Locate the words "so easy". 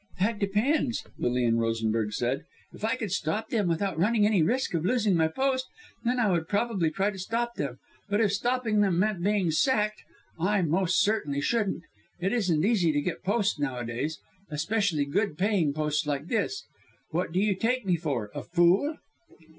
12.63-12.91